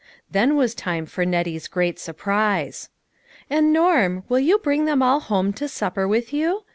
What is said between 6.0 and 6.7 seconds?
with you?